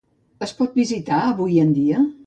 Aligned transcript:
Es 0.45 0.53
pot 0.61 0.73
visitar 0.81 1.21
avui 1.27 1.63
en 1.67 1.77
dia? 1.81 2.05